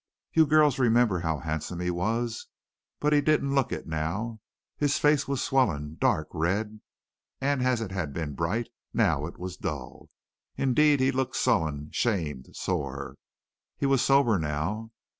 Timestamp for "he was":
1.79-2.47, 13.77-14.01